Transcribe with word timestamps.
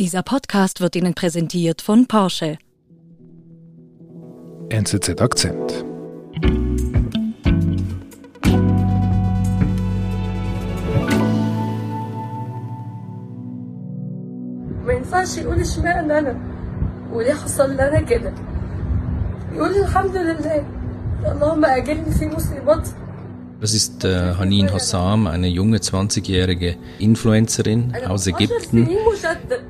Dieser 0.00 0.24
Podcast 0.24 0.80
wird 0.80 0.96
Ihnen 0.96 1.14
präsentiert 1.14 1.80
von 1.80 2.06
Porsche. 2.08 2.58
NZZ 4.72 5.20
Akzent. 5.20 5.84
ما 14.84 14.92
ينفعش 14.92 15.36
يقول 15.38 15.60
اشمعنى 15.60 16.18
انا 16.18 16.40
وليه 17.12 17.34
حصل 17.34 17.76
لي 17.76 17.88
انا 17.88 18.00
كده 18.00 18.32
يقول 19.52 19.70
الحمد 19.70 20.16
لله 20.16 20.66
اللهم 21.32 21.64
اجرني 21.64 22.10
في 22.10 22.26
مصيبتي 22.26 22.90
Das 23.60 23.72
ist 23.72 24.04
äh, 24.04 24.34
Hanin 24.38 24.68
Hossam, 24.74 25.26
eine 25.26 25.46
junge 25.46 25.78
20-jährige 25.78 26.76
Influencerin 26.98 27.94
انا 27.94 28.08
aus 28.14 28.24
10 28.24 28.34
Ägypten, 28.34 28.70
سنين 28.70 28.98
مشتت 29.12 29.48
ليه؟ 29.50 29.64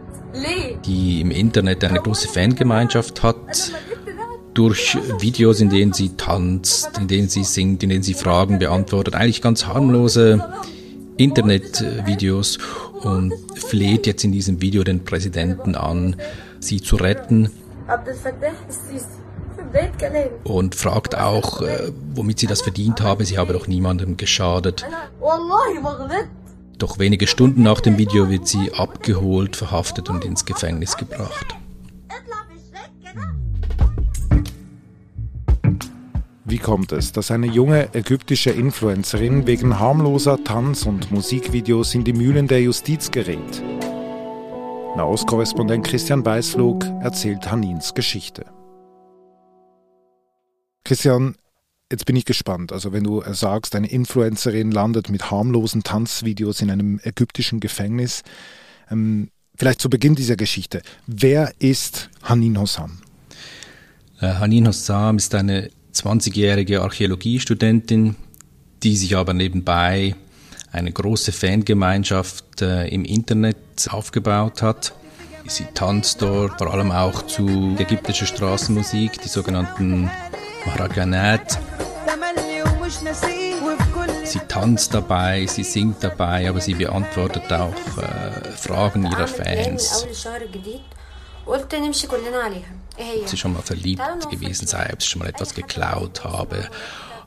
die 0.84 1.20
im 1.20 1.30
Internet 1.30 1.84
eine 1.84 2.00
große 2.00 2.28
Fangemeinschaft 2.28 3.22
hat, 3.22 3.72
durch 4.54 4.96
Videos, 5.18 5.60
in 5.60 5.68
denen 5.68 5.92
sie 5.92 6.16
tanzt, 6.16 6.98
in 6.98 7.08
denen 7.08 7.28
sie 7.28 7.44
singt, 7.44 7.82
in 7.82 7.88
denen 7.88 8.02
sie 8.02 8.14
Fragen 8.14 8.58
beantwortet. 8.58 9.14
Eigentlich 9.14 9.42
ganz 9.42 9.66
harmlose 9.66 10.44
Internetvideos 11.16 12.58
und 13.02 13.34
fleht 13.56 14.06
jetzt 14.06 14.24
in 14.24 14.32
diesem 14.32 14.60
Video 14.60 14.84
den 14.84 15.04
Präsidenten 15.04 15.74
an, 15.74 16.16
sie 16.60 16.80
zu 16.80 16.96
retten. 16.96 17.50
Und 20.44 20.74
fragt 20.74 21.16
auch, 21.18 21.60
äh, 21.60 21.90
womit 22.14 22.38
sie 22.38 22.46
das 22.46 22.62
verdient 22.62 23.00
habe. 23.00 23.24
Sie 23.24 23.38
habe 23.38 23.52
doch 23.52 23.66
niemandem 23.66 24.16
geschadet. 24.16 24.86
Doch 26.78 26.98
wenige 26.98 27.26
Stunden 27.26 27.62
nach 27.62 27.80
dem 27.80 27.98
Video 27.98 28.28
wird 28.28 28.48
sie 28.48 28.72
abgeholt, 28.72 29.56
verhaftet 29.56 30.10
und 30.10 30.24
ins 30.24 30.44
Gefängnis 30.44 30.96
gebracht. 30.96 31.56
Wie 36.46 36.58
kommt 36.58 36.92
es, 36.92 37.10
dass 37.12 37.30
eine 37.30 37.46
junge 37.46 37.94
ägyptische 37.94 38.50
Influencerin 38.50 39.46
wegen 39.46 39.78
harmloser 39.78 40.44
Tanz- 40.44 40.84
und 40.84 41.10
Musikvideos 41.10 41.94
in 41.94 42.04
die 42.04 42.12
Mühlen 42.12 42.48
der 42.48 42.60
Justiz 42.60 43.10
gerät? 43.10 43.62
Nahostkorrespondent 44.94 45.86
Christian 45.86 46.24
Weißflog 46.24 46.84
erzählt 47.02 47.50
Hanins 47.50 47.94
Geschichte. 47.94 48.44
Christian, 50.84 51.34
jetzt 51.94 52.06
bin 52.06 52.16
ich 52.16 52.24
gespannt. 52.24 52.72
Also 52.72 52.92
wenn 52.92 53.04
du 53.04 53.22
sagst, 53.32 53.74
eine 53.76 53.88
Influencerin 53.88 54.72
landet 54.72 55.08
mit 55.08 55.30
harmlosen 55.30 55.84
Tanzvideos 55.84 56.60
in 56.60 56.70
einem 56.70 57.00
ägyptischen 57.02 57.60
Gefängnis, 57.60 58.22
ähm, 58.90 59.30
vielleicht 59.56 59.80
zu 59.80 59.88
Beginn 59.88 60.16
dieser 60.16 60.36
Geschichte. 60.36 60.82
Wer 61.06 61.52
ist 61.60 62.10
Hanin 62.24 62.58
Hossam? 62.58 62.98
Äh, 64.20 64.26
Hanin 64.26 64.66
Hossam 64.66 65.16
ist 65.18 65.34
eine 65.36 65.70
20-jährige 65.94 66.82
Archäologiestudentin, 66.82 68.16
die 68.82 68.96
sich 68.96 69.16
aber 69.16 69.32
nebenbei 69.32 70.16
eine 70.72 70.90
große 70.90 71.30
Fangemeinschaft 71.30 72.60
äh, 72.60 72.88
im 72.88 73.04
Internet 73.04 73.56
aufgebaut 73.88 74.62
hat. 74.62 74.94
Sie 75.46 75.66
tanzt 75.74 76.22
dort 76.22 76.58
vor 76.58 76.72
allem 76.74 76.90
auch 76.90 77.22
zu 77.26 77.76
ägyptischer 77.78 78.26
Straßenmusik, 78.26 79.20
die 79.22 79.28
sogenannten 79.28 80.10
Mahraganat 80.66 81.60
sie 84.34 84.40
tanzt 84.48 84.92
dabei, 84.92 85.46
sie 85.46 85.62
singt 85.62 86.02
dabei, 86.02 86.48
aber 86.48 86.60
sie 86.60 86.74
beantwortet 86.74 87.52
auch 87.52 87.72
äh, 87.98 88.50
Fragen 88.56 89.06
ihrer 89.06 89.28
Fans. 89.28 90.04
Ob 93.22 93.28
sie 93.28 93.36
schon 93.36 93.52
mal 93.52 93.62
verliebt 93.62 94.30
gewesen 94.30 94.66
sei, 94.66 94.90
ob 94.92 95.00
sie 95.02 95.08
schon 95.08 95.20
mal 95.20 95.28
etwas 95.28 95.54
geklaut 95.54 96.24
habe. 96.24 96.68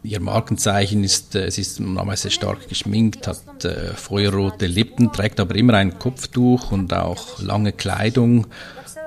Ihr 0.03 0.19
Markenzeichen 0.19 1.03
ist, 1.05 1.33
äh, 1.35 1.49
sie 1.49 1.61
ist 1.61 1.79
normalerweise 1.79 2.29
stark 2.29 2.67
geschminkt, 2.67 3.25
hat 3.27 3.63
äh, 3.63 3.93
feuerrote 3.93 4.67
Lippen, 4.67 5.13
trägt 5.13 5.39
aber 5.39 5.55
immer 5.55 5.75
ein 5.75 5.99
Kopftuch 5.99 6.71
und 6.71 6.93
auch 6.93 7.39
lange 7.39 7.71
Kleidung. 7.71 8.47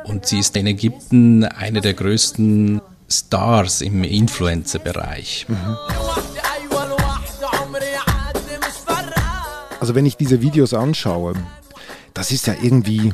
Und 0.04 0.24
sie 0.24 0.38
ist 0.38 0.56
in 0.56 0.66
Ägypten 0.66 1.44
eine 1.44 1.82
der 1.82 1.92
größten 1.92 2.80
Stars 3.10 3.82
im 3.82 4.04
Influencer-Bereich. 4.04 5.46
Mhm. 5.48 5.76
Also 9.80 9.94
wenn 9.94 10.06
ich 10.06 10.16
diese 10.16 10.42
Videos 10.42 10.74
anschaue, 10.74 11.34
das 12.14 12.30
ist 12.30 12.46
ja 12.46 12.54
irgendwie 12.60 13.12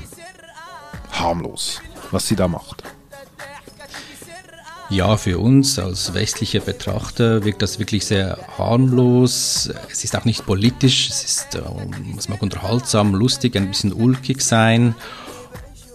harmlos, 1.13 1.81
was 2.11 2.27
sie 2.27 2.37
da 2.37 2.49
macht. 2.49 2.83
Ja, 4.89 5.17
für 5.17 5.39
uns 5.39 5.81
als 5.81 6.15
westliche 6.15 6.61
Betrachter 6.61 7.45
wirkt 7.45 7.61
das 7.63 7.81
wirklich 7.81 8.07
sehr 8.07 8.39
harmlos. 8.57 9.69
Es 9.91 10.05
ist 10.05 10.17
auch 10.17 10.25
nicht 10.25 10.47
politisch, 10.47 11.09
es 11.09 11.25
ist, 11.25 11.55
äh, 11.57 11.63
es 12.17 12.29
mag 12.29 12.41
unterhaltsam, 12.41 13.15
lustig, 13.15 13.57
ein 13.57 13.69
bisschen 13.69 13.93
ulkig 13.93 14.43
sein. 14.43 14.95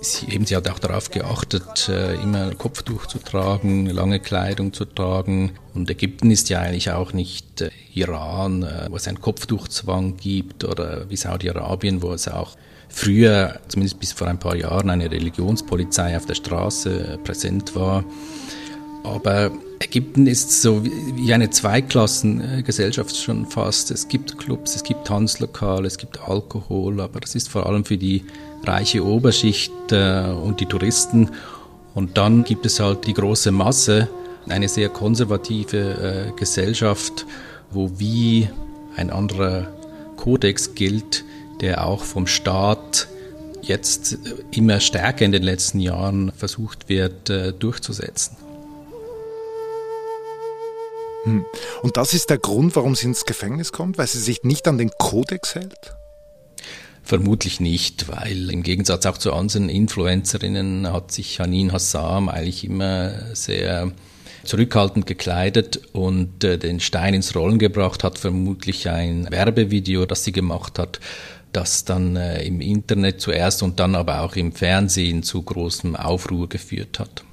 Sie, 0.02 0.28
eben, 0.30 0.46
sie 0.46 0.58
hat 0.58 0.70
auch 0.70 0.80
darauf 0.80 1.10
geachtet, 1.10 1.88
äh, 1.88 2.16
immer 2.16 2.48
ein 2.48 2.58
Kopftuch 2.58 3.06
zu 3.06 3.20
tragen, 3.20 3.86
lange 3.86 4.20
Kleidung 4.20 4.74
zu 4.74 4.84
tragen. 4.84 5.52
Und 5.74 5.90
Ägypten 5.90 6.30
ist 6.30 6.50
ja 6.50 6.60
eigentlich 6.60 6.92
auch 6.92 7.14
nicht 7.14 7.62
äh, 7.62 7.70
Iran, 7.94 8.64
äh, 8.64 8.88
wo 8.90 8.96
es 8.96 9.08
einen 9.08 9.22
Kopftuchzwang 9.22 10.18
gibt, 10.18 10.64
oder 10.64 11.10
wie 11.10 11.16
Saudi-Arabien, 11.16 12.02
wo 12.02 12.14
es 12.14 12.28
auch 12.28 12.56
früher, 12.90 13.60
zumindest 13.68 14.00
bis 14.00 14.12
vor 14.12 14.28
ein 14.28 14.40
paar 14.40 14.56
Jahren, 14.56 14.90
eine 14.90 15.10
Religionspolizei 15.10 16.16
auf 16.16 16.26
der 16.26 16.36
Straße 16.36 17.14
äh, 17.14 17.18
präsent 17.18 17.76
war. 17.76 18.04
Aber 19.04 19.52
Ägypten 19.80 20.28
ist 20.28 20.62
so 20.62 20.84
wie 20.84 21.34
eine 21.34 21.50
Zweiklassengesellschaft 21.50 23.18
schon 23.18 23.48
fast. 23.48 23.90
Es 23.90 24.08
gibt 24.08 24.38
Clubs, 24.38 24.76
es 24.76 24.84
gibt 24.84 25.08
Tanzlokale, 25.08 25.88
es 25.88 25.98
gibt 25.98 26.22
Alkohol, 26.22 27.02
aber 27.02 27.20
das 27.20 27.34
ist 27.34 27.50
vor 27.50 27.66
allem 27.66 27.84
für 27.84 27.98
die 27.98 28.24
reiche 28.64 29.04
Oberschicht 29.04 29.72
äh, 29.92 30.26
und 30.30 30.60
die 30.60 30.68
Touristen. 30.68 31.32
Und 31.94 32.18
dann 32.18 32.44
gibt 32.44 32.66
es 32.66 32.80
halt 32.80 33.06
die 33.08 33.14
große 33.14 33.52
Masse, 33.52 34.08
eine 34.48 34.70
sehr 34.70 34.90
konservative 34.90 36.34
Gesellschaft, 36.38 37.26
wo 37.72 38.00
wie 38.00 38.50
ein 38.96 39.10
anderer 39.10 39.68
Kodex 40.18 40.76
gilt, 40.76 41.24
der 41.62 41.86
auch 41.86 42.04
vom 42.04 42.28
Staat 42.28 43.08
jetzt 43.62 44.18
immer 44.52 44.80
stärker 44.80 45.26
in 45.26 45.32
den 45.32 45.44
letzten 45.44 45.80
Jahren 45.80 46.32
versucht 46.32 46.90
wird 46.90 47.30
äh, 47.30 47.54
durchzusetzen. 47.54 48.38
Und 51.24 51.98
das 51.98 52.14
ist 52.14 52.32
der 52.32 52.40
Grund, 52.40 52.76
warum 52.76 52.96
sie 52.96 53.06
ins 53.06 53.26
Gefängnis 53.26 53.72
kommt, 53.72 53.98
weil 53.98 54.08
sie 54.08 54.20
sich 54.20 54.44
nicht 54.44 54.68
an 54.68 54.80
den 54.80 54.90
Kodex 54.98 55.54
hält? 55.54 55.96
Vermutlich 57.04 57.60
nicht, 57.60 58.08
weil 58.10 58.50
im 58.50 58.64
Gegensatz 58.64 59.06
auch 59.06 59.18
zu 59.18 59.34
anderen 59.34 59.70
Influencerinnen 59.70 60.92
hat 60.92 61.12
sich 61.12 61.40
Hanin 61.40 61.74
Hassam 61.74 62.30
eigentlich 62.30 62.64
immer 62.64 63.36
sehr 63.36 63.92
zurückhaltend 64.44 65.06
gekleidet 65.06 65.82
und 65.94 66.44
äh, 66.44 66.58
den 66.58 66.80
Stein 66.80 67.14
ins 67.14 67.36
Rollen 67.36 67.60
gebracht 67.60 68.04
hat, 68.04 68.18
vermutlich 68.18 68.90
ein 68.90 69.30
Werbevideo, 69.30 70.06
das 70.06 70.24
sie 70.24 70.32
gemacht 70.32 70.80
hat, 70.80 71.00
das 71.52 71.86
dann 71.86 72.16
äh, 72.16 72.44
im 72.44 72.62
Internet 72.62 73.22
zuerst 73.22 73.62
und 73.62 73.80
dann 73.80 73.96
aber 73.96 74.22
auch 74.22 74.36
im 74.36 74.52
Fernsehen 74.52 75.24
zu 75.24 75.42
großem 75.44 75.96
Aufruhr 75.96 76.50
geführt 76.50 77.00
hat. 77.00 77.24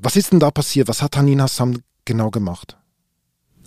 Was 0.00 0.16
ist 0.16 0.32
denn 0.32 0.40
da 0.40 0.50
passiert? 0.50 0.88
Was 0.88 1.02
hat 1.02 1.16
Hanin 1.16 1.42
Hassam 1.42 1.82
genau 2.04 2.30
gemacht? 2.30 2.77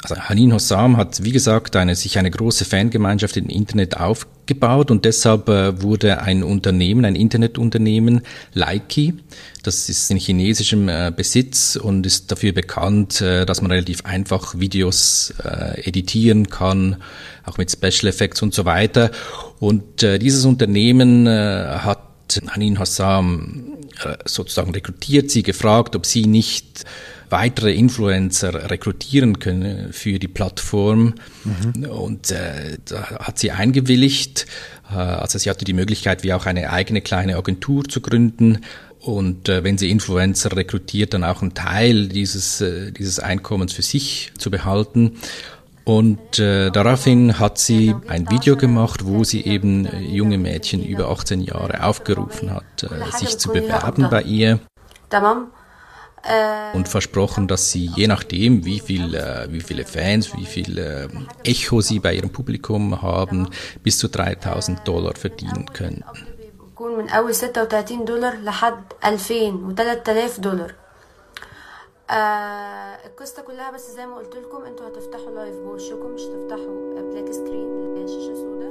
Also 0.03 0.15
Hanin 0.15 0.51
Hossam 0.51 0.97
hat, 0.97 1.23
wie 1.23 1.31
gesagt, 1.31 1.75
eine, 1.75 1.95
sich 1.95 2.17
eine 2.17 2.31
große 2.31 2.65
Fangemeinschaft 2.65 3.37
im 3.37 3.49
Internet 3.49 3.97
aufgebaut 3.97 4.89
und 4.89 5.05
deshalb 5.05 5.47
äh, 5.47 5.83
wurde 5.83 6.21
ein 6.21 6.41
Unternehmen, 6.41 7.05
ein 7.05 7.15
Internetunternehmen, 7.15 8.21
Likey, 8.53 9.13
das 9.61 9.89
ist 9.89 10.09
in 10.09 10.17
chinesischem 10.17 10.89
äh, 10.89 11.13
Besitz 11.15 11.75
und 11.75 12.07
ist 12.07 12.31
dafür 12.31 12.51
bekannt, 12.51 13.21
äh, 13.21 13.45
dass 13.45 13.61
man 13.61 13.69
relativ 13.69 14.03
einfach 14.05 14.57
Videos 14.59 15.33
editieren 15.75 16.49
kann, 16.49 16.97
auch 17.45 17.57
mit 17.57 17.71
Special 17.71 18.09
Effects 18.09 18.41
und 18.41 18.53
so 18.53 18.65
weiter. 18.65 19.11
Und 19.59 20.01
dieses 20.01 20.45
Unternehmen 20.45 21.27
hat 21.27 22.41
Hanin 22.47 22.79
Hossam 22.79 23.77
sozusagen 24.25 24.71
rekrutiert, 24.71 25.29
sie 25.29 25.43
gefragt, 25.43 25.95
ob 25.95 26.05
sie 26.05 26.25
nicht 26.25 26.85
weitere 27.31 27.73
Influencer 27.73 28.69
rekrutieren 28.69 29.39
können 29.39 29.93
für 29.93 30.19
die 30.19 30.27
Plattform. 30.27 31.15
Mhm. 31.43 31.85
Und 31.85 32.31
äh, 32.31 32.77
da 32.85 33.09
hat 33.19 33.39
sie 33.39 33.51
eingewilligt. 33.51 34.45
Äh, 34.89 34.95
also 34.95 35.39
sie 35.39 35.49
hatte 35.49 35.65
die 35.65 35.73
Möglichkeit, 35.73 36.23
wie 36.23 36.33
auch 36.33 36.45
eine 36.45 36.71
eigene 36.71 37.01
kleine 37.01 37.37
Agentur 37.37 37.85
zu 37.85 38.01
gründen. 38.01 38.59
Und 38.99 39.49
äh, 39.49 39.63
wenn 39.63 39.77
sie 39.77 39.89
Influencer 39.89 40.55
rekrutiert, 40.55 41.13
dann 41.13 41.23
auch 41.23 41.41
einen 41.41 41.53
Teil 41.53 42.07
dieses, 42.07 42.61
äh, 42.61 42.91
dieses 42.91 43.19
Einkommens 43.19 43.73
für 43.73 43.81
sich 43.81 44.31
zu 44.37 44.51
behalten. 44.51 45.17
Und 45.83 46.37
äh, 46.37 46.69
daraufhin 46.69 47.39
hat 47.39 47.57
sie 47.57 47.95
ein 48.07 48.29
Video 48.29 48.55
gemacht, 48.55 49.03
wo 49.03 49.23
sie 49.23 49.43
eben 49.43 49.87
äh, 49.87 49.99
junge 50.01 50.37
Mädchen 50.37 50.85
über 50.85 51.09
18 51.09 51.41
Jahre 51.41 51.83
aufgerufen 51.83 52.53
hat, 52.53 52.83
äh, 52.83 53.17
sich 53.17 53.37
zu 53.39 53.49
bewerben 53.49 54.07
bei 54.11 54.21
ihr. 54.21 54.59
Tamam 55.09 55.47
und 56.74 56.88
versprochen, 56.88 57.46
dass 57.46 57.70
sie 57.70 57.86
je 57.94 58.08
nachdem, 58.08 58.64
wie, 58.64 58.80
viel, 58.80 59.14
äh, 59.14 59.46
wie 59.52 59.60
viele 59.60 59.84
Fans, 59.84 60.24
wie 60.36 60.44
viel 60.44 60.76
äh, 60.78 61.08
Echo 61.44 61.80
sie 61.80 62.00
bei 62.00 62.14
ihrem 62.14 62.30
Publikum 62.30 63.00
haben, 63.00 63.48
bis 63.84 63.98
zu 63.98 64.08
3000 64.08 64.86
Dollar 64.88 65.14
verdienen 65.14 65.66
könnten. 65.72 66.04
بيكون 66.76 66.98
من 66.98 67.08
اول 67.08 67.34
36 67.34 68.04
دولار 68.04 68.34
لحد 68.42 68.82
2000 69.04 69.34
و 69.66 69.72
3000 69.74 70.40
دولار 70.40 70.74
آه 72.10 72.14
القصه 73.06 73.42
كلها 73.42 73.70
بس 73.70 73.90
زي 73.96 74.06
ما 74.06 74.16
قلت 74.16 74.34
لكم 74.36 74.62
انتوا 74.64 74.88
هتفتحوا 74.88 75.30
لايف 75.34 75.54
بوشكم 75.56 76.10
مش 76.14 76.20
هتفتحوا 76.20 77.00
بلاك 77.10 77.32
سكرين 77.32 77.66
اللي 77.68 78.00
هي 78.02 78.08
شاشه 78.08 78.34
سوداء 78.34 78.70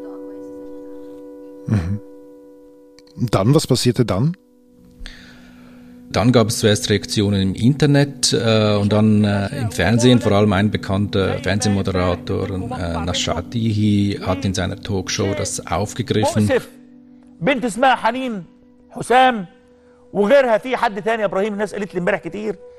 اضاءه 0.00 0.18
كويسه 0.26 0.50
زي 0.64 1.76
كده. 1.76 1.98
Und 3.20 3.34
dann, 3.34 3.54
was 3.54 3.66
passierte 3.66 4.04
dann? 4.04 4.36
Dann 6.11 6.31
gab 6.31 6.47
es 6.47 6.59
zuerst 6.59 6.89
Reaktionen 6.89 7.41
im 7.41 7.55
Internet 7.55 8.33
äh, 8.33 8.75
und 8.75 8.91
dann 8.91 9.23
äh, 9.23 9.47
im 9.61 9.71
Fernsehen, 9.71 10.19
vor 10.19 10.33
allem 10.33 10.53
ein 10.53 10.71
bekannter 10.71 11.39
Fernsehmoderator, 11.39 12.49
äh, 12.49 13.05
Nashatihi, 13.05 14.19
hat 14.21 14.45
in 14.45 14.53
seiner 14.53 14.77
Talkshow 14.77 15.33
das 15.37 15.65
aufgegriffen. 15.65 16.49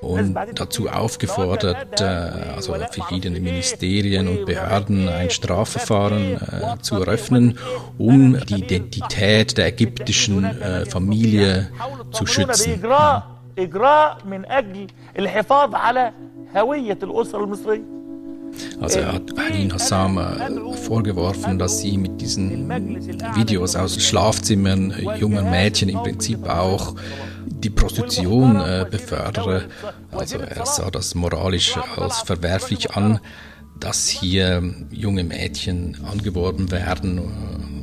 Und 0.01 0.35
dazu 0.55 0.87
aufgefordert, 0.87 2.01
also 2.01 2.75
verschiedene 2.91 3.39
Ministerien 3.39 4.27
und 4.27 4.45
Behörden 4.45 5.09
ein 5.09 5.29
Strafverfahren 5.29 6.37
zu 6.81 6.95
eröffnen, 6.95 7.57
um 7.97 8.37
die 8.45 8.59
Identität 8.59 9.57
der 9.57 9.67
ägyptischen 9.67 10.47
Familie 10.89 11.69
zu 12.11 12.25
schützen. 12.25 12.81
Ja. 12.83 13.29
Also 18.79 18.99
er 18.99 19.13
hat 19.13 19.23
Hanin 19.37 19.73
Hassam 19.73 20.17
äh, 20.17 20.75
vorgeworfen, 20.75 21.57
dass 21.59 21.79
sie 21.79 21.97
mit 21.97 22.19
diesen 22.19 22.69
Videos 23.35 23.75
aus 23.75 24.01
Schlafzimmern 24.01 24.91
äh, 24.91 25.17
junger 25.17 25.43
Mädchen 25.43 25.89
im 25.89 25.99
Prinzip 25.99 26.47
auch 26.47 26.95
die 27.45 27.69
Prostitution 27.69 28.57
äh, 28.57 28.85
befördere. 28.89 29.65
Also 30.11 30.37
er 30.37 30.65
sah 30.65 30.91
das 30.91 31.15
moralisch 31.15 31.77
als 31.95 32.21
verwerflich 32.21 32.91
an, 32.91 33.19
dass 33.79 34.07
hier 34.07 34.61
junge 34.91 35.23
Mädchen 35.23 35.97
angeworben 36.09 36.71
werden 36.71 37.21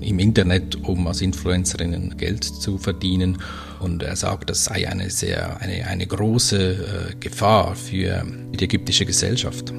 im 0.02 0.18
Internet, 0.18 0.76
um 0.76 1.06
als 1.06 1.20
Influencerinnen 1.20 2.16
Geld 2.16 2.44
zu 2.44 2.78
verdienen. 2.78 3.38
Und 3.80 4.02
er 4.02 4.16
sagt, 4.16 4.50
das 4.50 4.66
sei 4.66 4.88
eine 4.88 5.10
sehr, 5.10 5.60
eine, 5.60 5.86
eine 5.86 6.06
große 6.06 7.16
Gefahr 7.20 7.74
für 7.74 8.24
die 8.52 8.64
ägyptische 8.64 9.04
Gesellschaft. 9.04 9.74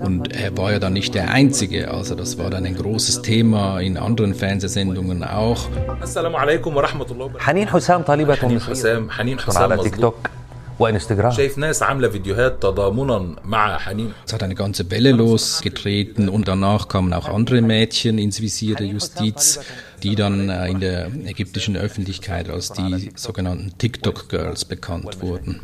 Und 0.00 0.32
er 0.32 0.56
war 0.56 0.72
ja 0.72 0.78
dann 0.78 0.92
nicht 0.92 1.14
der 1.14 1.30
Einzige, 1.30 1.90
also 1.90 2.14
das 2.14 2.36
war 2.38 2.50
dann 2.50 2.64
ein 2.66 2.74
großes 2.74 3.22
Thema 3.22 3.80
in 3.80 3.96
anderen 3.96 4.34
Fernsehsendungen 4.34 5.22
auch. 5.24 5.68
السلام 6.02 6.36
عليكم 6.36 6.76
ورحمة 6.76 7.06
الله 7.10 7.24
وبركاته 7.24 7.44
حنين 7.44 7.68
حسام 7.68 8.02
طالبة 8.02 8.34
حنين 8.34 8.56
مصرية 8.56 8.74
حسام 8.74 9.10
حنين 9.10 9.36
تكون 9.36 9.54
حسام 9.54 9.72
على 9.72 9.82
تيك 9.82 9.92
مظلوم 9.94 10.10
توك 10.10 10.30
وانستغرام 10.78 11.30
شايف 11.32 11.58
ناس 11.58 11.82
عاملة 11.82 12.08
فيديوهات 12.08 12.62
تضامنا 12.62 13.36
مع 13.44 13.78
حنين 13.78 14.12
Es 14.28 14.32
hat 14.32 14.42
eine 14.42 14.54
ganze 14.54 14.90
Welle 14.90 15.12
losgetreten 15.12 16.28
und 16.28 16.48
danach 16.48 16.88
kamen 16.88 17.12
auch 17.12 17.28
andere 17.28 17.60
Mädchen 17.62 18.18
ins 18.18 18.40
Visier 18.40 18.74
der 18.74 18.86
Justiz, 18.86 19.60
die 20.02 20.14
dann 20.16 20.48
äh, 20.50 20.68
in 20.68 20.80
der 20.80 21.06
ägyptischen 21.26 21.76
Öffentlichkeit 21.76 22.50
als 22.50 22.72
die 22.72 23.12
sogenannten 23.14 23.78
TikTok-Girls 23.78 24.64
bekannt 24.64 25.22
wurden. 25.22 25.60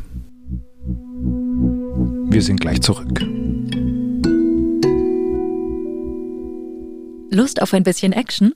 Wir 2.31 2.41
sind 2.41 2.61
gleich 2.61 2.81
zurück. 2.81 3.19
Lust 7.36 7.60
auf 7.60 7.74
ein 7.74 7.82
bisschen 7.82 8.14
Action? 8.14 8.54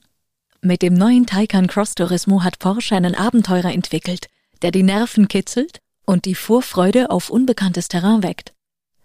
Mit 0.62 0.80
dem 0.80 0.94
neuen 0.94 1.26
Taycan 1.26 1.66
Cross 1.66 1.96
Turismo 1.96 2.42
hat 2.42 2.58
Porsche 2.58 2.96
einen 2.96 3.14
Abenteurer 3.14 3.74
entwickelt, 3.74 4.28
der 4.62 4.70
die 4.70 4.82
Nerven 4.82 5.28
kitzelt 5.28 5.80
und 6.06 6.24
die 6.24 6.34
Vorfreude 6.34 7.10
auf 7.10 7.28
unbekanntes 7.28 7.88
Terrain 7.88 8.22
weckt. 8.22 8.54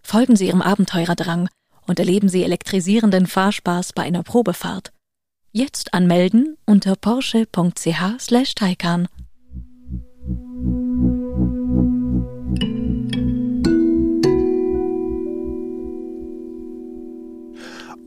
Folgen 0.01 0.37
Sie 0.37 0.47
Ihrem 0.47 0.61
Abenteurerdrang 0.61 1.49
und 1.87 1.99
erleben 1.99 2.29
Sie 2.29 2.45
elektrisierenden 2.45 3.27
Fahrspaß 3.27 3.91
bei 3.91 4.03
einer 4.03 4.23
Probefahrt. 4.23 4.93
Jetzt 5.51 5.93
anmelden 5.93 6.55
unter 6.65 6.95
porsche.ch/taycan. 6.95 9.09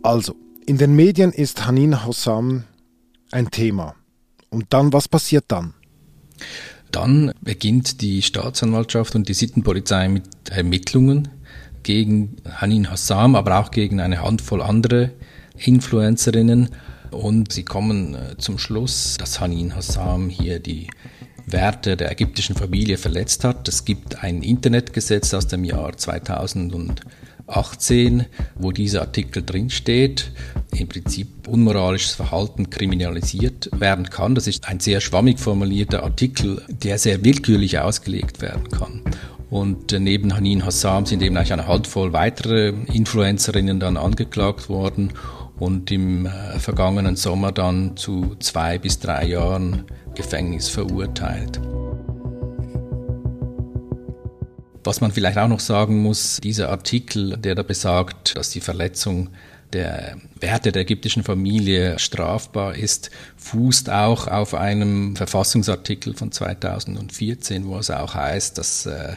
Also, 0.02 0.34
in 0.68 0.76
den 0.76 0.94
Medien 0.94 1.32
ist 1.32 1.66
Hanin 1.66 2.04
Hossam 2.04 2.64
ein 3.30 3.50
Thema. 3.50 3.94
Und 4.50 4.66
dann, 4.68 4.92
was 4.92 5.08
passiert 5.08 5.46
dann? 5.48 5.72
Dann 6.92 7.32
beginnt 7.40 8.02
die 8.02 8.20
Staatsanwaltschaft 8.20 9.14
und 9.14 9.30
die 9.30 9.34
Sittenpolizei 9.34 10.08
mit 10.08 10.24
Ermittlungen 10.50 11.28
gegen 11.84 12.36
Hanin 12.44 12.90
Hassam, 12.90 13.34
aber 13.34 13.58
auch 13.60 13.70
gegen 13.70 13.98
eine 13.98 14.20
Handvoll 14.20 14.60
andere 14.60 15.12
Influencerinnen. 15.56 16.68
Und 17.12 17.50
sie 17.50 17.64
kommen 17.64 18.14
äh, 18.14 18.36
zum 18.36 18.58
Schluss, 18.58 19.16
dass 19.18 19.40
Hanin 19.40 19.74
Hassam 19.74 20.28
hier 20.28 20.60
die 20.60 20.88
Werte 21.46 21.96
der 21.96 22.12
ägyptischen 22.12 22.54
Familie 22.54 22.98
verletzt 22.98 23.42
hat. 23.42 23.66
Es 23.68 23.86
gibt 23.86 24.22
ein 24.22 24.42
Internetgesetz 24.42 25.32
aus 25.32 25.46
dem 25.46 25.64
Jahr 25.64 25.96
2018, 27.48 28.26
wo 28.56 28.72
dieser 28.72 29.00
Artikel 29.00 29.42
drinsteht, 29.42 30.30
im 30.76 30.88
Prinzip 30.88 31.48
unmoralisches 31.48 32.12
Verhalten 32.12 32.70
kriminalisiert 32.70 33.70
werden 33.72 34.10
kann. 34.10 34.34
Das 34.34 34.46
ist 34.46 34.68
ein 34.68 34.80
sehr 34.80 35.00
schwammig 35.00 35.40
formulierter 35.40 36.02
Artikel, 36.02 36.62
der 36.68 36.98
sehr 36.98 37.24
willkürlich 37.24 37.78
ausgelegt 37.78 38.40
werden 38.42 38.68
kann. 38.68 39.02
Und 39.50 39.92
äh, 39.92 39.98
neben 39.98 40.36
Hanin 40.36 40.64
Hassam 40.64 41.06
sind 41.06 41.22
eben 41.22 41.36
eigentlich 41.36 41.54
eine 41.54 41.66
Handvoll 41.66 42.12
weitere 42.12 42.74
Influencerinnen 42.92 43.80
dann 43.80 43.96
angeklagt 43.96 44.68
worden 44.68 45.12
und 45.58 45.90
im 45.90 46.26
äh, 46.26 46.58
vergangenen 46.58 47.16
Sommer 47.16 47.50
dann 47.50 47.96
zu 47.96 48.36
zwei 48.40 48.78
bis 48.78 48.98
drei 48.98 49.26
Jahren 49.26 49.84
Gefängnis 50.14 50.68
verurteilt. 50.68 51.60
Was 54.88 55.02
man 55.02 55.12
vielleicht 55.12 55.36
auch 55.36 55.48
noch 55.48 55.60
sagen 55.60 55.98
muss, 55.98 56.38
dieser 56.42 56.70
Artikel, 56.70 57.36
der 57.36 57.54
da 57.54 57.62
besagt, 57.62 58.38
dass 58.38 58.48
die 58.48 58.62
Verletzung 58.62 59.28
der 59.74 60.16
Werte 60.40 60.72
der 60.72 60.80
ägyptischen 60.80 61.24
Familie 61.24 61.98
strafbar 61.98 62.74
ist, 62.74 63.10
fußt 63.36 63.90
auch 63.90 64.28
auf 64.28 64.54
einem 64.54 65.14
Verfassungsartikel 65.14 66.14
von 66.14 66.32
2014, 66.32 67.66
wo 67.66 67.76
es 67.76 67.90
auch 67.90 68.14
heißt, 68.14 68.56
dass 68.56 68.86
äh, 68.86 69.16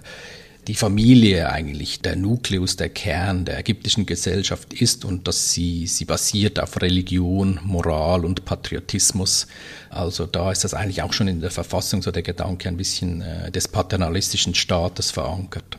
die 0.67 0.75
Familie 0.75 1.49
eigentlich 1.49 2.01
der 2.01 2.15
Nukleus, 2.15 2.75
der 2.75 2.89
Kern 2.89 3.45
der 3.45 3.59
ägyptischen 3.59 4.05
Gesellschaft 4.05 4.73
ist 4.73 5.05
und 5.05 5.27
dass 5.27 5.51
sie, 5.53 5.87
sie 5.87 6.05
basiert 6.05 6.59
auf 6.59 6.81
Religion, 6.81 7.59
Moral 7.63 8.25
und 8.25 8.45
Patriotismus. 8.45 9.47
Also 9.89 10.27
da 10.27 10.51
ist 10.51 10.63
das 10.63 10.73
eigentlich 10.73 11.01
auch 11.01 11.13
schon 11.13 11.27
in 11.27 11.41
der 11.41 11.51
Verfassung 11.51 12.01
so 12.01 12.11
der 12.11 12.21
Gedanke 12.21 12.69
ein 12.69 12.77
bisschen 12.77 13.21
äh, 13.21 13.51
des 13.51 13.67
paternalistischen 13.67 14.53
Staates 14.53 15.11
verankert. 15.11 15.77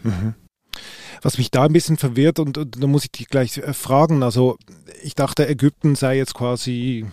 Was 1.22 1.38
mich 1.38 1.52
da 1.52 1.64
ein 1.64 1.72
bisschen 1.72 1.96
verwirrt 1.96 2.40
und, 2.40 2.58
und 2.58 2.82
da 2.82 2.86
muss 2.88 3.04
ich 3.04 3.12
dich 3.12 3.28
gleich 3.28 3.58
äh, 3.58 3.72
fragen, 3.72 4.24
also 4.24 4.56
ich 5.02 5.14
dachte, 5.14 5.48
Ägypten 5.48 5.94
sei 5.94 6.16
jetzt 6.16 6.34
quasi 6.34 7.06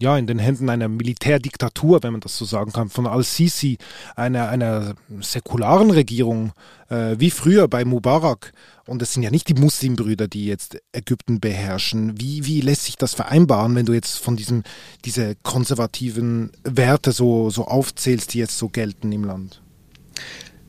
ja 0.00 0.16
in 0.16 0.26
den 0.26 0.38
Händen 0.38 0.68
einer 0.70 0.88
Militärdiktatur, 0.88 2.02
wenn 2.02 2.12
man 2.12 2.20
das 2.20 2.36
so 2.36 2.44
sagen 2.44 2.72
kann, 2.72 2.88
von 2.88 3.06
Al-Sisi, 3.06 3.78
einer, 4.16 4.48
einer 4.48 4.94
säkularen 5.20 5.90
Regierung, 5.90 6.52
äh, 6.88 7.16
wie 7.18 7.30
früher 7.30 7.68
bei 7.68 7.84
Mubarak. 7.84 8.52
Und 8.86 9.02
es 9.02 9.12
sind 9.12 9.22
ja 9.22 9.30
nicht 9.30 9.48
die 9.48 9.54
Muslimbrüder, 9.54 10.26
die 10.26 10.46
jetzt 10.46 10.78
Ägypten 10.92 11.38
beherrschen. 11.38 12.20
Wie, 12.20 12.46
wie 12.46 12.60
lässt 12.60 12.86
sich 12.86 12.96
das 12.96 13.14
vereinbaren, 13.14 13.74
wenn 13.76 13.86
du 13.86 13.92
jetzt 13.92 14.18
von 14.18 14.36
diesem, 14.36 14.64
diese 15.04 15.36
konservativen 15.42 16.50
Werte 16.64 17.12
so, 17.12 17.50
so 17.50 17.66
aufzählst, 17.66 18.34
die 18.34 18.38
jetzt 18.38 18.58
so 18.58 18.68
gelten 18.68 19.12
im 19.12 19.24
Land? 19.24 19.60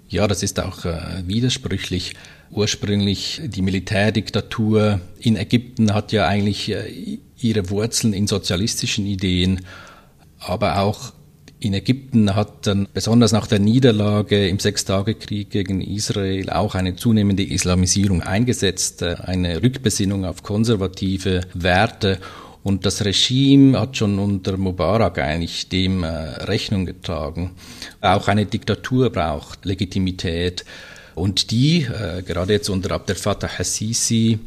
Ja, 0.10 0.28
das 0.28 0.44
ist 0.44 0.60
auch 0.60 0.84
äh, 0.84 1.24
widersprüchlich. 1.26 2.16
Ursprünglich 2.52 3.42
die 3.46 3.62
Militärdiktatur 3.62 5.00
in 5.20 5.38
Ägypten 5.38 5.94
hat 5.94 6.12
ja 6.12 6.28
eigentlich 6.28 6.70
äh, 6.70 7.20
ihre 7.44 7.70
Wurzeln 7.70 8.14
in 8.14 8.28
sozialistischen 8.28 9.06
Ideen, 9.06 9.66
aber 10.40 10.80
auch 10.80 11.14
In 11.64 11.76
Ägypten 11.76 12.36
hat 12.36 12.66
dann 12.66 12.88
besonders 12.92 13.34
nach 13.34 13.46
der 13.46 13.60
Niederlage 13.60 14.48
im 14.48 14.58
Sechstagekrieg 14.58 15.52
gegen 15.52 15.80
Israel 15.80 16.50
auch 16.50 16.74
eine 16.74 16.96
zunehmende 16.96 17.44
Islamisierung 17.44 18.24
eingesetzt, 18.24 19.04
äh, 19.04 19.18
eine 19.24 19.62
Rückbesinnung 19.62 20.26
auf 20.26 20.42
konservative 20.42 21.42
Werte. 21.54 22.18
Und 22.64 22.88
das 22.88 23.06
Regime 23.06 23.80
hat 23.80 23.96
schon 23.96 24.18
unter 24.18 24.58
Mubarak 24.58 25.20
eigentlich 25.20 25.70
dem 25.70 26.04
äh, 26.04 26.08
Rechnung 26.08 26.88
getragen. 26.88 27.52
Auch 28.02 28.28
eine 28.28 28.48
Diktatur 28.48 29.12
braucht 29.12 29.64
Legitimität. 29.64 30.66
Und 31.14 31.52
die, 31.52 31.84
äh, 31.84 32.24
gerade 32.24 32.54
jetzt 32.54 32.70
unter 32.70 32.90
Abdel 32.90 33.16
Fattah 33.16 33.60
Hassisi, 33.60 34.40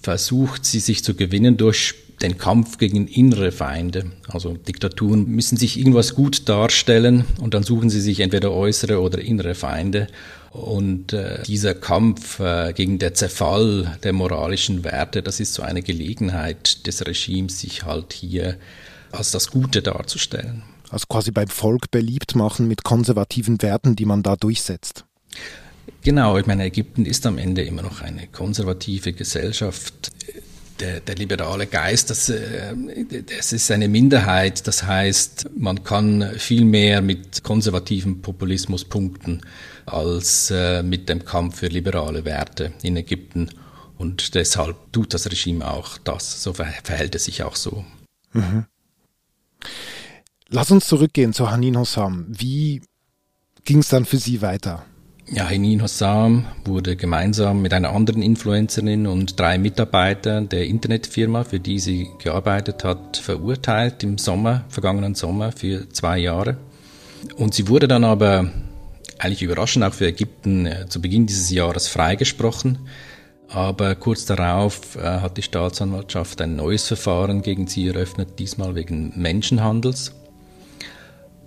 versucht 0.00 0.64
sie 0.64 0.80
sich 0.80 1.04
zu 1.04 1.14
gewinnen 1.14 1.58
durch 1.58 1.96
den 2.22 2.38
Kampf 2.38 2.78
gegen 2.78 3.06
innere 3.06 3.52
Feinde. 3.52 4.12
Also 4.28 4.54
Diktaturen 4.54 5.26
müssen 5.26 5.56
sich 5.56 5.78
irgendwas 5.78 6.14
gut 6.14 6.48
darstellen 6.48 7.24
und 7.40 7.54
dann 7.54 7.62
suchen 7.62 7.90
sie 7.90 8.00
sich 8.00 8.20
entweder 8.20 8.52
äußere 8.52 9.00
oder 9.00 9.20
innere 9.20 9.54
Feinde. 9.54 10.06
Und 10.50 11.12
äh, 11.12 11.42
dieser 11.44 11.74
Kampf 11.74 12.38
äh, 12.38 12.72
gegen 12.74 12.98
den 12.98 13.14
Zerfall 13.14 13.98
der 14.02 14.12
moralischen 14.12 14.84
Werte, 14.84 15.22
das 15.22 15.40
ist 15.40 15.54
so 15.54 15.62
eine 15.62 15.82
Gelegenheit 15.82 16.86
des 16.86 17.04
Regimes, 17.06 17.60
sich 17.60 17.84
halt 17.84 18.12
hier 18.12 18.58
als 19.10 19.30
das 19.30 19.50
Gute 19.50 19.82
darzustellen. 19.82 20.62
Also 20.90 21.06
quasi 21.08 21.30
beim 21.30 21.48
Volk 21.48 21.90
beliebt 21.90 22.34
machen 22.34 22.68
mit 22.68 22.84
konservativen 22.84 23.62
Werten, 23.62 23.96
die 23.96 24.04
man 24.04 24.22
da 24.22 24.36
durchsetzt. 24.36 25.04
Genau, 26.02 26.36
ich 26.36 26.46
meine, 26.46 26.64
Ägypten 26.64 27.06
ist 27.06 27.26
am 27.26 27.38
Ende 27.38 27.62
immer 27.62 27.82
noch 27.82 28.02
eine 28.02 28.26
konservative 28.26 29.12
Gesellschaft 29.12 30.10
der, 30.82 31.00
der 31.00 31.14
liberale 31.14 31.66
Geist, 31.66 32.10
das, 32.10 32.28
äh, 32.28 32.74
das 33.36 33.52
ist 33.52 33.70
eine 33.70 33.88
Minderheit. 33.88 34.66
Das 34.66 34.82
heißt, 34.82 35.50
man 35.56 35.84
kann 35.84 36.34
viel 36.38 36.64
mehr 36.64 37.00
mit 37.00 37.44
konservativem 37.44 38.20
Populismus 38.20 38.84
punkten 38.84 39.42
als 39.86 40.50
äh, 40.50 40.82
mit 40.82 41.08
dem 41.08 41.24
Kampf 41.24 41.58
für 41.58 41.68
liberale 41.68 42.24
Werte 42.24 42.72
in 42.82 42.96
Ägypten. 42.96 43.48
Und 43.96 44.34
deshalb 44.34 44.76
tut 44.92 45.14
das 45.14 45.30
Regime 45.30 45.70
auch 45.70 45.98
das. 45.98 46.42
So 46.42 46.52
verhält 46.52 47.14
es 47.14 47.24
sich 47.24 47.44
auch 47.44 47.54
so. 47.56 47.84
Mhm. 48.32 48.66
Lass 50.48 50.70
uns 50.70 50.86
zurückgehen 50.86 51.32
zu 51.32 51.50
Hanin 51.50 51.78
Hossam. 51.78 52.26
Wie 52.28 52.82
ging 53.64 53.78
es 53.78 53.88
dann 53.88 54.04
für 54.04 54.18
Sie 54.18 54.42
weiter? 54.42 54.84
Ja, 55.30 55.46
Henin 55.46 55.82
Hossam 55.82 56.46
wurde 56.64 56.96
gemeinsam 56.96 57.62
mit 57.62 57.72
einer 57.72 57.90
anderen 57.90 58.22
Influencerin 58.22 59.06
und 59.06 59.38
drei 59.38 59.56
Mitarbeitern 59.56 60.48
der 60.48 60.66
Internetfirma, 60.66 61.44
für 61.44 61.60
die 61.60 61.78
sie 61.78 62.08
gearbeitet 62.18 62.82
hat, 62.82 63.18
verurteilt 63.18 64.02
im 64.02 64.18
Sommer, 64.18 64.64
vergangenen 64.68 65.14
Sommer 65.14 65.52
für 65.52 65.88
zwei 65.90 66.18
Jahre. 66.18 66.56
Und 67.36 67.54
sie 67.54 67.68
wurde 67.68 67.86
dann 67.86 68.04
aber 68.04 68.50
eigentlich 69.18 69.42
überraschend 69.42 69.84
auch 69.84 69.94
für 69.94 70.08
Ägypten 70.08 70.66
äh, 70.66 70.88
zu 70.88 71.00
Beginn 71.00 71.26
dieses 71.26 71.50
Jahres 71.50 71.86
freigesprochen. 71.86 72.80
Aber 73.48 73.94
kurz 73.94 74.24
darauf 74.26 74.96
äh, 74.96 75.02
hat 75.02 75.36
die 75.36 75.42
Staatsanwaltschaft 75.42 76.40
ein 76.40 76.56
neues 76.56 76.88
Verfahren 76.88 77.42
gegen 77.42 77.68
sie 77.68 77.86
eröffnet, 77.86 78.40
diesmal 78.40 78.74
wegen 78.74 79.12
Menschenhandels. 79.14 80.12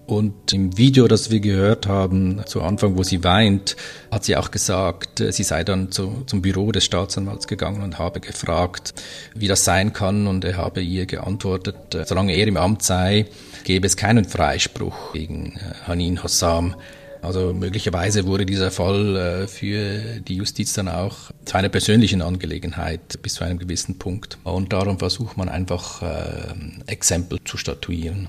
Und 0.08 0.54
im 0.54 0.78
Video, 0.78 1.08
das 1.08 1.32
wir 1.32 1.40
gehört 1.40 1.88
haben, 1.88 2.44
zu 2.46 2.62
Anfang, 2.62 2.96
wo 2.96 3.02
sie 3.02 3.24
weint, 3.24 3.76
hat 4.12 4.24
sie 4.24 4.36
auch 4.36 4.52
gesagt, 4.52 5.24
sie 5.30 5.44
sei 5.44 5.64
dann 5.64 5.92
zu, 5.92 6.24
zum 6.28 6.44
Büro 6.44 6.72
des 6.72 6.86
Staatsanwalts 6.86 7.48
gegangen 7.48 7.82
und 7.82 7.98
habe 7.98 8.20
gefragt, 8.20 8.94
wie 9.34 9.48
das 9.48 9.64
sein 9.64 9.94
kann. 9.94 10.28
Und 10.28 10.46
er 10.46 10.58
habe 10.58 10.82
ihr 10.82 11.08
geantwortet, 11.08 11.98
solange 12.06 12.34
er 12.34 12.48
im 12.48 12.58
Amt 12.58 12.84
sei, 12.84 13.26
gäbe 13.64 13.88
es 13.88 13.98
keinen 13.98 14.26
Freispruch 14.26 15.14
gegen 15.14 15.54
äh, 15.58 15.88
Hanin 15.88 16.22
Hossam. 16.22 16.76
Also 17.24 17.54
möglicherweise 17.54 18.28
wurde 18.28 18.46
dieser 18.46 18.70
Fall 18.70 19.16
äh, 19.16 19.48
für 19.48 20.20
die 20.20 20.36
Justiz 20.36 20.74
dann 20.74 20.88
auch 20.88 21.32
zu 21.46 21.58
einer 21.58 21.70
persönlichen 21.70 22.22
Angelegenheit 22.22 23.20
bis 23.24 23.34
zu 23.34 23.44
einem 23.44 23.58
gewissen 23.58 23.98
Punkt. 23.98 24.38
Und 24.44 24.72
darum 24.72 25.00
versucht 25.00 25.36
man 25.36 25.50
einfach 25.50 26.04
äh, 26.04 26.54
Exempel 26.86 27.40
zu 27.44 27.58
statuieren. 27.58 28.28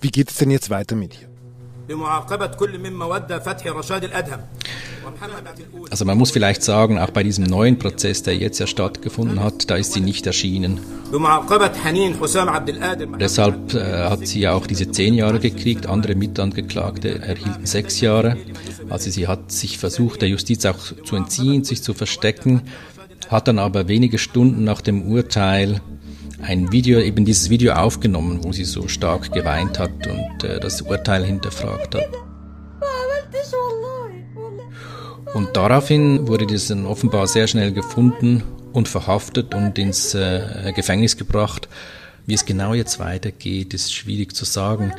Wie 0.00 0.10
geht 0.10 0.30
es 0.30 0.36
denn 0.36 0.50
jetzt 0.50 0.70
weiter 0.70 0.96
mit 0.96 1.20
ihr? 1.20 1.28
Also 5.90 6.04
man 6.04 6.18
muss 6.18 6.30
vielleicht 6.30 6.62
sagen, 6.62 6.98
auch 6.98 7.10
bei 7.10 7.22
diesem 7.22 7.44
neuen 7.44 7.78
Prozess, 7.78 8.22
der 8.22 8.36
jetzt 8.36 8.58
ja 8.58 8.66
stattgefunden 8.66 9.42
hat, 9.42 9.70
da 9.70 9.76
ist 9.76 9.94
sie 9.94 10.00
nicht 10.00 10.26
erschienen. 10.26 10.80
Deshalb 13.18 13.74
äh, 13.74 14.04
hat 14.04 14.26
sie 14.26 14.40
ja 14.40 14.52
auch 14.52 14.66
diese 14.66 14.90
zehn 14.90 15.14
Jahre 15.14 15.40
gekriegt, 15.40 15.86
andere 15.86 16.14
Mitangeklagte 16.14 17.20
erhielten 17.20 17.64
sechs 17.64 18.02
Jahre. 18.02 18.36
Also 18.90 19.10
sie 19.10 19.26
hat 19.26 19.50
sich 19.50 19.78
versucht, 19.78 20.20
der 20.20 20.28
Justiz 20.28 20.66
auch 20.66 20.78
zu 21.04 21.16
entziehen, 21.16 21.64
sich 21.64 21.82
zu 21.82 21.94
verstecken, 21.94 22.62
hat 23.30 23.48
dann 23.48 23.58
aber 23.58 23.88
wenige 23.88 24.18
Stunden 24.18 24.64
nach 24.64 24.82
dem 24.82 25.10
Urteil 25.10 25.80
ein 26.40 26.72
Video, 26.72 27.00
eben 27.00 27.24
dieses 27.24 27.50
Video 27.50 27.74
aufgenommen, 27.74 28.44
wo 28.44 28.52
sie 28.52 28.64
so 28.64 28.88
stark 28.88 29.32
geweint 29.32 29.78
hat 29.78 30.06
und 30.06 30.44
äh, 30.44 30.60
das 30.60 30.82
Urteil 30.82 31.24
hinterfragt 31.24 31.94
hat. 31.94 32.08
Und 35.34 35.56
daraufhin 35.56 36.26
wurde 36.26 36.46
das 36.46 36.68
dann 36.68 36.86
offenbar 36.86 37.26
sehr 37.26 37.46
schnell 37.46 37.72
gefunden 37.72 38.42
und 38.72 38.88
verhaftet 38.88 39.54
und 39.54 39.78
ins 39.78 40.14
äh, 40.14 40.72
Gefängnis 40.74 41.16
gebracht. 41.16 41.68
Wie 42.26 42.34
es 42.34 42.44
genau 42.44 42.74
jetzt 42.74 42.98
weitergeht, 42.98 43.74
ist 43.74 43.92
schwierig 43.92 44.34
zu 44.34 44.44
sagen. 44.44 44.92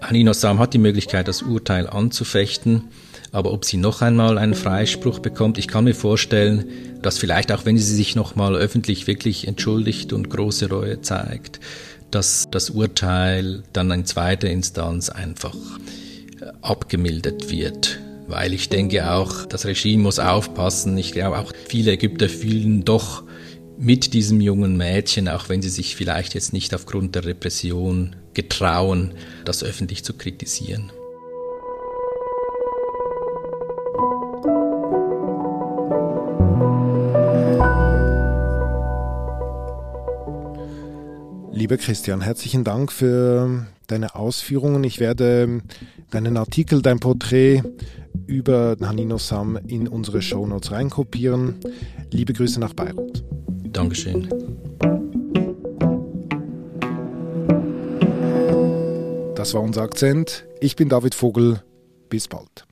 Hanino 0.00 0.32
Sam 0.32 0.58
hat 0.58 0.74
die 0.74 0.78
Möglichkeit, 0.78 1.28
das 1.28 1.42
Urteil 1.42 1.88
anzufechten. 1.88 2.88
Aber 3.32 3.52
ob 3.52 3.64
sie 3.64 3.76
noch 3.76 4.02
einmal 4.02 4.38
einen 4.38 4.54
Freispruch 4.54 5.20
bekommt, 5.20 5.58
ich 5.58 5.68
kann 5.68 5.84
mir 5.84 5.94
vorstellen, 5.94 6.64
dass 7.02 7.18
vielleicht 7.18 7.52
auch 7.52 7.64
wenn 7.64 7.78
sie 7.78 7.94
sich 7.94 8.16
noch 8.16 8.34
mal 8.34 8.56
öffentlich 8.56 9.06
wirklich 9.06 9.46
entschuldigt 9.46 10.12
und 10.12 10.30
große 10.30 10.68
Reue 10.68 11.00
zeigt, 11.00 11.60
dass 12.10 12.48
das 12.50 12.70
Urteil 12.70 13.62
dann 13.72 13.90
in 13.92 14.04
zweiter 14.04 14.50
Instanz 14.50 15.10
einfach 15.10 15.54
äh, 15.54 16.46
abgemildert 16.60 17.50
wird. 17.50 18.00
Weil 18.26 18.52
ich 18.52 18.68
denke 18.68 19.10
auch, 19.10 19.44
das 19.46 19.64
Regime 19.64 20.04
muss 20.04 20.18
aufpassen. 20.18 20.96
Ich 20.98 21.12
glaube 21.12 21.38
auch 21.38 21.52
viele 21.68 21.92
Ägypter 21.92 22.28
fühlen 22.28 22.84
doch 22.84 23.24
mit 23.78 24.12
diesem 24.12 24.40
jungen 24.40 24.76
Mädchen, 24.76 25.28
auch 25.28 25.48
wenn 25.48 25.62
sie 25.62 25.70
sich 25.70 25.96
vielleicht 25.96 26.34
jetzt 26.34 26.52
nicht 26.52 26.74
aufgrund 26.74 27.14
der 27.14 27.24
Repression 27.24 28.14
getrauen, 28.34 29.14
das 29.44 29.64
öffentlich 29.64 30.04
zu 30.04 30.14
kritisieren. 30.14 30.92
Lieber 41.70 41.82
Christian, 41.82 42.20
herzlichen 42.20 42.64
Dank 42.64 42.90
für 42.90 43.64
deine 43.86 44.16
Ausführungen. 44.16 44.82
Ich 44.82 44.98
werde 44.98 45.62
deinen 46.10 46.36
Artikel, 46.36 46.82
dein 46.82 46.98
Porträt 46.98 47.62
über 48.26 48.76
Hanino 48.82 49.18
Sam 49.18 49.56
in 49.68 49.86
unsere 49.86 50.20
Shownotes 50.20 50.72
reinkopieren. 50.72 51.60
Liebe 52.10 52.32
Grüße 52.32 52.58
nach 52.58 52.74
Beirut. 52.74 53.22
Dankeschön. 53.72 54.28
Das 59.36 59.54
war 59.54 59.62
unser 59.62 59.82
Akzent. 59.82 60.46
Ich 60.60 60.74
bin 60.74 60.88
David 60.88 61.14
Vogel. 61.14 61.62
Bis 62.08 62.26
bald. 62.26 62.66